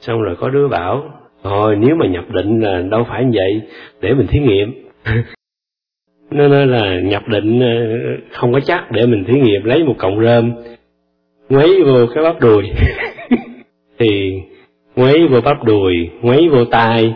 Xong 0.00 0.22
rồi 0.22 0.36
có 0.36 0.48
đứa 0.48 0.68
bảo 0.68 1.04
rồi 1.44 1.76
nếu 1.76 1.96
mà 1.96 2.06
nhập 2.06 2.24
định 2.30 2.60
là 2.60 2.82
đâu 2.90 3.04
phải 3.08 3.24
như 3.24 3.30
vậy, 3.34 3.62
để 4.00 4.14
mình 4.14 4.26
thí 4.26 4.38
nghiệm. 4.38 4.88
Nó 6.30 6.48
nói 6.48 6.66
là 6.66 7.00
nhập 7.00 7.28
định 7.28 7.60
ờ, 7.60 7.68
không 8.30 8.52
có 8.52 8.60
chắc, 8.60 8.90
để 8.90 9.06
mình 9.06 9.24
thí 9.24 9.40
nghiệm, 9.40 9.64
lấy 9.64 9.84
một 9.84 9.94
cọng 9.98 10.20
rơm 10.24 10.52
quấy 11.48 11.82
vô 11.84 12.06
cái 12.14 12.24
bắp 12.24 12.40
đùi. 12.40 12.64
Thì 13.98 14.40
quấy 14.96 15.26
vô 15.26 15.40
bắp 15.40 15.64
đùi 15.64 16.10
quấy 16.22 16.48
vô 16.48 16.64
tai 16.64 17.14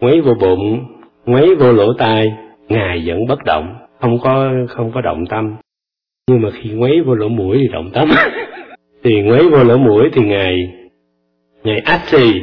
quấy 0.00 0.20
vô 0.20 0.34
bụng 0.40 0.86
quấy 1.26 1.54
vô 1.54 1.72
lỗ 1.72 1.92
tai, 1.92 2.32
ngài 2.68 3.02
vẫn 3.06 3.26
bất 3.28 3.44
động 3.44 3.85
không 4.00 4.18
có 4.22 4.52
không 4.68 4.92
có 4.94 5.00
động 5.00 5.26
tâm. 5.26 5.56
Nhưng 6.30 6.42
mà 6.42 6.50
khi 6.50 6.74
quấy 6.78 7.00
vô 7.00 7.14
lỗ 7.14 7.28
mũi 7.28 7.58
thì 7.60 7.68
động 7.68 7.90
tâm. 7.92 8.08
Thì 9.04 9.22
quấy 9.28 9.48
vô 9.48 9.64
lỗ 9.64 9.76
mũi 9.76 10.10
thì 10.12 10.22
ngài 10.22 10.56
ngài 11.64 11.78
ách 11.78 12.02
xì. 12.06 12.42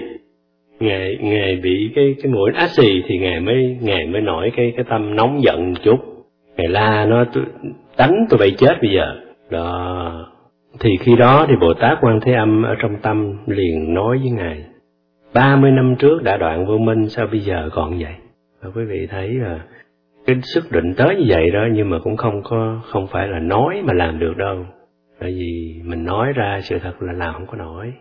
Ngài 0.79 1.17
ngài 1.21 1.55
bị 1.55 1.91
cái 1.95 2.15
cái 2.23 2.31
mũi 2.31 2.51
ách 2.55 2.69
xì 2.69 3.03
thì 3.07 3.17
ngài 3.17 3.39
mới 3.39 3.77
ngài 3.81 4.07
mới 4.07 4.21
nổi 4.21 4.51
cái 4.55 4.73
cái 4.75 4.85
tâm 4.89 5.15
nóng 5.15 5.43
giận 5.43 5.69
một 5.69 5.79
chút. 5.83 5.99
Ngài 6.57 6.67
la 6.67 7.05
nó 7.05 7.25
đánh 7.97 8.25
tôi 8.29 8.37
bay 8.37 8.51
chết 8.57 8.73
bây 8.81 8.91
giờ. 8.91 9.15
Đó. 9.49 10.33
Thì 10.79 10.97
khi 10.99 11.15
đó 11.15 11.45
thì 11.49 11.55
bồ 11.61 11.73
tát 11.73 11.97
quan 12.01 12.19
thế 12.19 12.33
âm 12.33 12.63
ở 12.63 12.75
trong 12.79 12.95
tâm 13.01 13.37
liền 13.47 13.93
nói 13.93 14.17
với 14.17 14.29
ngài 14.29 14.63
ba 15.33 15.55
mươi 15.55 15.71
năm 15.71 15.95
trước 15.99 16.23
đã 16.23 16.37
đoạn 16.37 16.65
vô 16.65 16.77
minh 16.77 17.09
sao 17.09 17.27
bây 17.27 17.39
giờ 17.39 17.69
còn 17.73 17.99
vậy? 17.99 18.13
Và 18.61 18.69
quý 18.75 18.83
vị 18.85 19.07
thấy 19.11 19.29
là 19.29 19.59
cái 20.25 20.35
sức 20.41 20.71
định 20.71 20.93
tới 20.97 21.15
như 21.15 21.25
vậy 21.27 21.51
đó 21.51 21.67
nhưng 21.71 21.89
mà 21.89 21.99
cũng 21.99 22.17
không 22.17 22.41
có 22.43 22.81
không 22.85 23.07
phải 23.07 23.27
là 23.27 23.39
nói 23.39 23.81
mà 23.83 23.93
làm 23.93 24.19
được 24.19 24.37
đâu. 24.37 24.65
Tại 25.19 25.31
vì 25.31 25.81
mình 25.85 26.03
nói 26.03 26.33
ra 26.33 26.59
sự 26.61 26.79
thật 26.79 26.93
là 27.01 27.13
làm 27.13 27.33
không 27.33 27.47
có 27.47 27.57
nổi. 27.57 27.93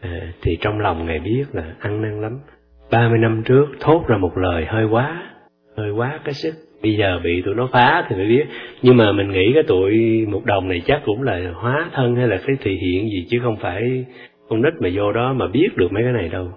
À, 0.00 0.32
thì 0.42 0.56
trong 0.60 0.80
lòng 0.80 1.06
ngài 1.06 1.18
biết 1.18 1.44
là 1.52 1.74
ăn 1.78 2.02
năn 2.02 2.20
lắm. 2.20 2.38
Ba 2.90 3.08
mươi 3.08 3.18
năm 3.18 3.42
trước 3.44 3.66
thốt 3.80 4.04
ra 4.08 4.16
một 4.16 4.38
lời 4.38 4.64
hơi 4.64 4.84
quá 4.84 5.22
hơi 5.76 5.90
quá 5.90 6.20
cái 6.24 6.34
sức. 6.34 6.52
Bây 6.82 6.92
giờ 6.92 7.20
bị 7.24 7.42
tụi 7.42 7.54
nó 7.54 7.68
phá 7.72 8.06
thì 8.08 8.16
mới 8.16 8.26
biết. 8.26 8.44
Nhưng 8.82 8.96
mà 8.96 9.12
mình 9.12 9.30
nghĩ 9.30 9.50
cái 9.54 9.62
tụi 9.62 9.92
một 10.28 10.44
đồng 10.44 10.68
này 10.68 10.82
chắc 10.86 11.02
cũng 11.04 11.22
là 11.22 11.52
hóa 11.54 11.90
thân 11.92 12.16
hay 12.16 12.28
là 12.28 12.38
cái 12.46 12.56
thị 12.60 12.76
hiện 12.76 13.08
gì 13.08 13.26
chứ 13.30 13.38
không 13.42 13.56
phải 13.56 14.04
con 14.48 14.62
nít 14.62 14.72
mà 14.80 14.88
vô 14.94 15.12
đó 15.12 15.32
mà 15.32 15.46
biết 15.46 15.68
được 15.76 15.92
mấy 15.92 16.02
cái 16.02 16.12
này 16.12 16.28
đâu. 16.28 16.48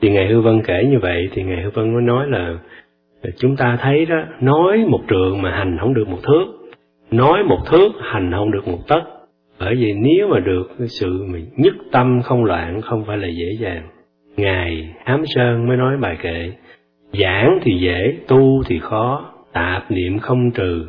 Thì 0.00 0.10
ngài 0.10 0.26
hư 0.26 0.40
vân 0.40 0.62
kể 0.62 0.84
như 0.84 0.98
vậy 0.98 1.28
thì 1.32 1.42
ngài 1.42 1.62
hư 1.62 1.70
vân 1.70 1.94
mới 1.94 2.02
nói 2.02 2.26
là 2.28 2.58
chúng 3.38 3.56
ta 3.56 3.78
thấy 3.80 4.06
đó, 4.06 4.22
nói 4.40 4.84
một 4.88 5.00
trường 5.08 5.42
mà 5.42 5.50
hành 5.50 5.76
không 5.80 5.94
được 5.94 6.08
một 6.08 6.18
thước, 6.22 6.44
nói 7.10 7.42
một 7.42 7.58
thước 7.66 7.88
hành 8.00 8.32
không 8.32 8.50
được 8.50 8.68
một 8.68 8.88
tấc. 8.88 9.02
Bởi 9.60 9.74
vì 9.74 9.92
nếu 9.92 10.28
mà 10.28 10.40
được, 10.40 10.70
cái 10.78 10.88
sự 10.88 11.24
mà 11.26 11.38
nhất 11.56 11.74
tâm 11.92 12.22
không 12.22 12.44
loạn 12.44 12.80
không 12.80 13.04
phải 13.04 13.18
là 13.18 13.28
dễ 13.28 13.56
dàng. 13.60 13.82
Ngài 14.36 14.94
hám 15.04 15.22
sơn 15.26 15.68
mới 15.68 15.76
nói 15.76 15.96
bài 15.96 16.16
kệ, 16.22 16.52
giảng 17.12 17.58
thì 17.62 17.78
dễ, 17.80 18.16
tu 18.28 18.62
thì 18.66 18.78
khó, 18.78 19.32
tạp 19.52 19.90
niệm 19.90 20.18
không 20.18 20.50
trừ, 20.50 20.86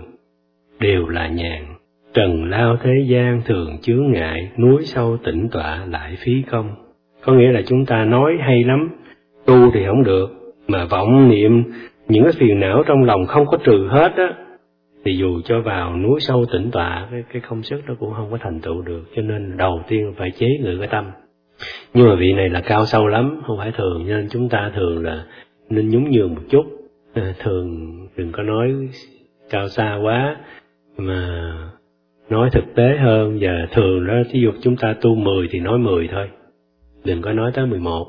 đều 0.79 1.08
là 1.08 1.27
nhàn. 1.27 1.65
Trần 2.13 2.50
lao 2.50 2.77
thế 2.77 2.91
gian 3.08 3.41
thường 3.46 3.77
chướng 3.82 4.12
ngại, 4.12 4.50
núi 4.58 4.82
sâu 4.84 5.17
tĩnh 5.24 5.50
tọa 5.51 5.86
lại 5.89 6.15
phí 6.20 6.41
công. 6.51 6.70
Có 7.25 7.34
nghĩa 7.34 7.51
là 7.51 7.62
chúng 7.62 7.86
ta 7.86 8.06
nói 8.06 8.34
hay 8.39 8.63
lắm, 8.63 8.89
tu 9.46 9.72
thì 9.72 9.86
không 9.86 10.03
được, 10.03 10.29
mà 10.67 10.86
vọng 10.86 11.29
niệm 11.29 11.63
những 12.07 12.23
cái 12.23 12.33
phiền 12.35 12.59
não 12.59 12.83
trong 12.87 13.03
lòng 13.03 13.25
không 13.25 13.45
có 13.45 13.57
trừ 13.63 13.87
hết 13.89 14.11
á 14.15 14.33
thì 15.05 15.17
dù 15.17 15.41
cho 15.45 15.61
vào 15.61 15.97
núi 15.97 16.19
sâu 16.19 16.45
tĩnh 16.51 16.71
tọa 16.71 17.07
cái 17.11 17.23
cái 17.33 17.41
công 17.49 17.63
sức 17.63 17.81
đó 17.87 17.93
cũng 17.99 18.13
không 18.13 18.31
có 18.31 18.37
thành 18.41 18.59
tựu 18.59 18.81
được 18.81 19.03
cho 19.15 19.21
nên 19.21 19.57
đầu 19.57 19.83
tiên 19.87 20.13
phải 20.17 20.31
chế 20.31 20.47
ngự 20.59 20.77
cái 20.79 20.87
tâm. 20.87 21.11
Nhưng 21.93 22.09
mà 22.09 22.15
vị 22.15 22.33
này 22.33 22.49
là 22.49 22.61
cao 22.61 22.85
sâu 22.85 23.07
lắm 23.07 23.41
không 23.47 23.57
phải 23.57 23.71
thường 23.71 24.07
nên 24.07 24.27
chúng 24.31 24.49
ta 24.49 24.71
thường 24.75 25.03
là 25.03 25.25
nên 25.69 25.89
nhún 25.89 26.11
nhường 26.11 26.35
một 26.35 26.41
chút. 26.49 26.65
À, 27.13 27.33
thường 27.39 27.97
đừng 28.17 28.31
có 28.31 28.43
nói 28.43 28.71
cao 29.49 29.67
xa 29.67 29.99
quá 30.03 30.37
mà 30.97 31.53
nói 32.29 32.49
thực 32.53 32.75
tế 32.75 32.97
hơn 32.97 33.37
và 33.41 33.67
thường 33.71 34.07
đó 34.07 34.13
thí 34.31 34.39
dụ 34.39 34.51
chúng 34.61 34.75
ta 34.75 34.95
tu 35.01 35.15
10 35.15 35.47
thì 35.51 35.59
nói 35.59 35.77
10 35.77 36.07
thôi 36.11 36.29
đừng 37.05 37.21
có 37.21 37.33
nói 37.33 37.51
tới 37.53 37.65
11 37.65 38.05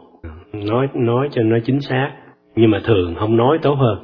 nói 0.53 0.89
nói 0.95 1.29
cho 1.33 1.43
nó 1.43 1.59
chính 1.65 1.81
xác 1.81 2.13
nhưng 2.59 2.71
mà 2.71 2.81
thường 2.85 3.15
không 3.15 3.37
nói 3.37 3.59
tốt 3.63 3.75
hơn. 3.75 3.99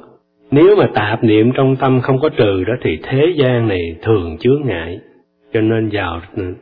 Nếu 0.51 0.75
mà 0.75 0.87
tạp 0.93 1.23
niệm 1.23 1.51
trong 1.55 1.75
tâm 1.75 2.01
không 2.01 2.19
có 2.19 2.29
trừ 2.29 2.63
đó 2.63 2.73
thì 2.81 2.99
thế 3.03 3.33
gian 3.35 3.67
này 3.67 3.95
thường 4.01 4.37
chướng 4.37 4.61
ngại. 4.65 4.99
Cho 5.53 5.61
nên 5.61 5.89
vào 5.91 6.21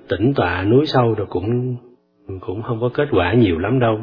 tĩnh 0.10 0.34
tọa 0.36 0.64
núi 0.64 0.86
sâu 0.86 1.14
rồi 1.14 1.28
cũng 1.30 1.76
cũng 2.40 2.62
không 2.62 2.82
có 2.82 2.90
kết 2.94 3.08
quả 3.12 3.34
nhiều 3.34 3.60
lắm 3.60 3.80
đâu. 3.80 4.00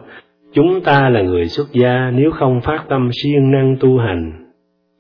Chúng 0.53 0.81
ta 0.81 1.09
là 1.09 1.23
người 1.23 1.47
xuất 1.47 1.67
gia, 1.73 2.11
nếu 2.11 2.31
không 2.31 2.61
phát 2.61 2.85
tâm 2.89 3.11
siêng 3.13 3.51
năng 3.51 3.77
tu 3.81 3.99
hành, 3.99 4.33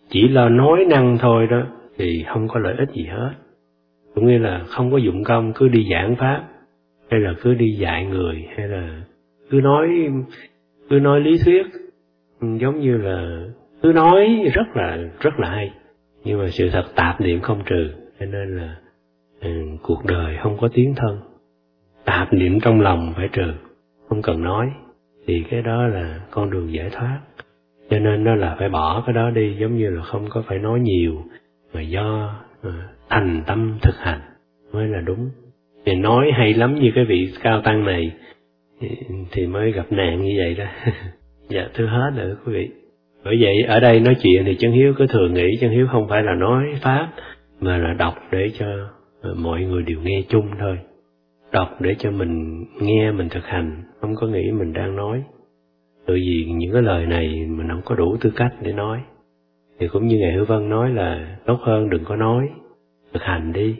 chỉ 0.09 0.28
lo 0.28 0.49
nói 0.49 0.85
năng 0.90 1.18
thôi 1.18 1.47
đó 1.50 1.62
thì 1.99 2.25
không 2.28 2.49
có 2.49 2.61
lợi 2.61 2.75
ích 2.78 2.88
gì 2.92 3.04
hết. 3.04 3.32
Cũng 4.14 4.26
như 4.26 4.38
là 4.38 4.62
không 4.66 4.92
có 4.92 4.97
dụng 4.97 5.25
công, 5.25 5.52
cứ 5.52 5.68
đi 5.68 5.87
giảng 5.90 6.16
pháp, 6.16 6.44
hay 7.11 7.20
là 7.20 7.35
cứ 7.42 7.54
đi 7.54 7.70
dạy 7.70 8.06
người, 8.06 8.44
hay 8.56 8.68
là 8.68 9.02
cứ 9.50 9.61
nói 9.61 9.88
cứ 10.90 10.99
nói 11.00 11.20
lý 11.20 11.38
thuyết 11.44 11.66
giống 12.40 12.80
như 12.80 12.97
là 12.97 13.44
cứ 13.82 13.92
nói 13.92 14.50
rất 14.54 14.76
là 14.76 14.99
rất 15.20 15.40
là 15.40 15.50
hay. 15.50 15.73
Nhưng 16.25 16.38
mà 16.38 16.49
sự 16.50 16.70
thật 16.70 16.85
tạp 16.94 17.20
niệm 17.20 17.40
không 17.40 17.62
trừ 17.66 17.90
cho 18.20 18.26
nên 18.26 18.56
là 18.56 18.76
um, 19.42 19.76
cuộc 19.82 20.04
đời 20.04 20.37
không 20.42 20.56
có 20.61 20.68
tiếng 20.73 20.94
thân. 20.94 21.20
Tạp 22.04 22.32
niệm 22.32 22.61
trong 22.61 22.80
lòng 22.80 23.12
phải 23.16 23.28
trừ 23.32 23.52
không 24.09 24.23
cần 24.23 24.42
nói. 24.42 24.70
Thì 25.26 25.44
cái 25.50 25.62
đó 25.62 25.87
là 25.87 26.20
con 26.30 26.50
đường 26.50 26.73
giải 26.73 26.90
thoát. 26.92 27.20
Cho 27.90 27.99
nên 27.99 28.25
đó 28.25 28.35
là 28.35 28.56
phải 28.59 28.68
bỏ 28.68 29.02
cái 29.06 29.12
đó 29.12 29.30
đi 29.30 29.56
giống 29.61 29.76
như 29.76 29.90
là 29.90 30.02
không 30.02 30.26
có 30.30 30.42
phải 30.47 30.59
nói 30.59 30.80
nhiều 30.80 31.25
mà 31.75 31.80
do 31.80 32.35
uh, 32.66 32.73
thành 33.09 33.42
tâm 33.47 33.78
thực 33.82 33.94
hành 33.99 34.20
mới 34.73 34.88
là 34.88 35.00
đúng. 35.00 35.30
Thì 35.87 35.94
nói 35.94 36.30
hay 36.35 36.54
lắm 36.54 36.75
như 36.75 36.92
cái 36.94 37.04
vị 37.04 37.35
cao 37.42 37.62
tăng 37.62 37.85
này 37.85 38.12
thì 39.30 39.47
mới 39.47 39.73
gặp 39.73 39.87
nạn 39.90 40.23
như 40.25 40.35
vậy 40.38 40.54
đó. 40.54 40.64
dạ 41.50 41.69
thưa 41.75 41.87
hết 41.87 42.11
rồi 42.16 42.37
quý 42.47 42.52
vị. 42.52 42.71
Bởi 43.25 43.37
vậy, 43.40 43.62
ở 43.69 43.80
đây 43.80 44.00
nói 44.00 44.16
chuyện 44.23 44.45
thì 44.45 44.57
chân 44.59 44.73
hiếu 44.73 44.95
cứ 44.99 45.07
thường 45.07 45.35
nghĩ 45.35 45.57
chân 45.61 45.71
hiếu 45.71 45.87
không 45.92 46.09
phải 46.09 46.23
là 46.23 46.35
nói 46.35 46.64
pháp, 46.83 47.09
mà 47.61 47.76
là 47.76 47.92
đọc 47.92 48.14
để 48.33 48.50
cho 48.59 48.66
ờ, 49.23 49.35
mọi 49.35 49.61
người 49.64 49.83
đều 49.83 49.99
nghe 50.02 50.23
chung 50.28 50.50
thôi. 50.59 50.78
Đọc 51.52 51.76
để 51.80 51.95
cho 51.99 52.11
mình 52.11 52.64
nghe, 52.80 53.12
mình 53.12 53.28
thực 53.28 53.45
hành, 53.45 53.83
không 54.00 54.14
có 54.14 54.26
nghĩ 54.26 54.50
mình 54.50 54.73
đang 54.73 54.97
nói. 54.97 55.23
Tự 56.07 56.14
vì 56.14 56.47
những 56.49 56.73
cái 56.73 56.83
lời 56.83 57.07
này 57.07 57.47
mình 57.49 57.69
không 57.69 57.83
có 57.85 57.95
đủ 57.95 58.16
tư 58.21 58.33
cách 58.37 58.54
để 58.62 58.73
nói. 58.73 59.00
Thì 59.78 59.88
cũng 59.88 60.07
như 60.07 60.19
ngài 60.19 60.33
hữu 60.33 60.45
vân 60.45 60.69
nói 60.69 60.90
là, 60.90 61.37
tốt 61.47 61.59
hơn 61.62 61.90
đừng 61.90 62.04
có 62.04 62.16
nói, 62.16 62.49
thực 63.12 63.23
hành 63.23 63.52
đi. 63.52 63.76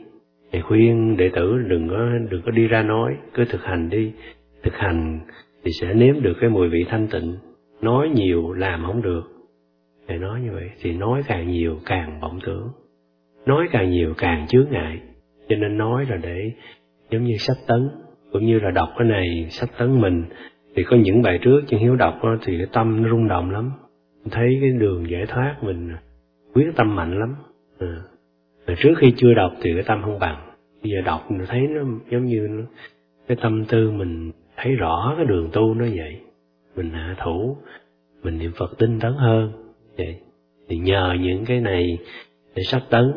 Thầy 0.51 0.61
khuyên 0.61 1.17
đệ 1.17 1.29
tử 1.29 1.57
đừng 1.67 1.89
có 1.89 2.09
đừng 2.29 2.41
có 2.45 2.51
đi 2.51 2.67
ra 2.67 2.83
nói, 2.83 3.15
cứ 3.33 3.45
thực 3.45 3.63
hành 3.63 3.89
đi. 3.89 4.11
Thực 4.63 4.73
hành 4.75 5.19
thì 5.63 5.71
sẽ 5.71 5.93
nếm 5.93 6.21
được 6.21 6.33
cái 6.41 6.49
mùi 6.49 6.69
vị 6.69 6.85
thanh 6.89 7.07
tịnh 7.07 7.35
nói 7.81 8.09
nhiều 8.09 8.53
làm 8.53 8.83
không 8.85 9.01
được. 9.01 9.23
Thầy 10.07 10.17
nói 10.17 10.41
như 10.41 10.51
vậy 10.51 10.69
thì 10.81 10.93
nói 10.93 11.21
càng 11.27 11.47
nhiều 11.47 11.79
càng 11.85 12.19
vọng 12.21 12.39
tưởng 12.45 12.67
nói 13.45 13.67
càng 13.71 13.89
nhiều 13.89 14.13
càng 14.17 14.47
chướng 14.47 14.65
ngại. 14.71 14.99
Cho 15.49 15.55
nên 15.55 15.77
nói 15.77 16.05
là 16.09 16.17
để 16.17 16.51
giống 17.09 17.23
như 17.23 17.37
sách 17.37 17.57
tấn 17.67 17.89
cũng 18.31 18.45
như 18.45 18.59
là 18.59 18.71
đọc 18.71 18.89
cái 18.97 19.07
này 19.07 19.47
sách 19.49 19.69
tấn 19.77 20.01
mình 20.01 20.23
thì 20.75 20.83
có 20.83 20.97
những 20.97 21.21
bài 21.21 21.39
trước 21.41 21.61
chân 21.67 21.79
hiếu 21.79 21.95
đọc 21.95 22.19
thì 22.45 22.57
cái 22.57 22.67
tâm 22.73 23.03
nó 23.03 23.09
rung 23.09 23.27
động 23.27 23.51
lắm. 23.51 23.71
Thấy 24.31 24.57
cái 24.61 24.69
đường 24.69 25.09
giải 25.09 25.25
thoát 25.27 25.55
mình 25.61 25.89
quyết 26.53 26.71
tâm 26.75 26.95
mạnh 26.95 27.19
lắm. 27.19 27.35
À. 27.79 27.95
Mà 28.67 28.75
trước 28.77 28.93
khi 28.97 29.13
chưa 29.17 29.33
đọc 29.33 29.51
thì 29.61 29.73
cái 29.73 29.83
tâm 29.83 30.01
không 30.01 30.19
bằng. 30.19 30.51
Bây 30.83 30.91
giờ 30.91 31.01
đọc 31.05 31.31
mình 31.31 31.45
thấy 31.47 31.61
nó 31.61 31.81
giống 32.11 32.25
như 32.25 32.47
nó, 32.49 32.63
cái 33.27 33.37
tâm 33.41 33.65
tư 33.65 33.91
mình 33.91 34.31
thấy 34.57 34.75
rõ 34.75 35.13
cái 35.17 35.25
đường 35.25 35.49
tu 35.53 35.73
nó 35.73 35.85
vậy 35.85 36.19
mình 36.75 36.91
hạ 36.91 37.15
thủ, 37.23 37.57
mình 38.23 38.37
niệm 38.37 38.51
phật 38.57 38.71
tinh 38.77 38.99
tấn 38.99 39.13
hơn. 39.13 39.51
Vậy 39.97 40.21
thì 40.69 40.77
nhờ 40.77 41.15
những 41.19 41.45
cái 41.45 41.59
này 41.59 41.97
để 42.55 42.63
sắp 42.63 42.81
tấn. 42.89 43.13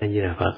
Anh 0.00 0.12
như 0.12 0.20
là 0.20 0.36
phật. 0.38 0.54